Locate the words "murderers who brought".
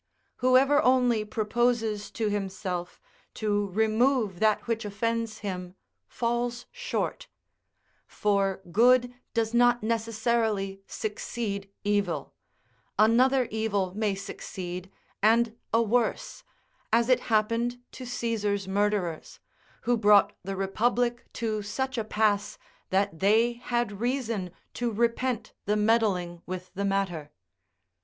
18.67-20.33